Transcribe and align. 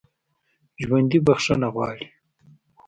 ژوندي 0.85 1.19
بخښنه 1.25 1.67
غواړي 1.75 2.05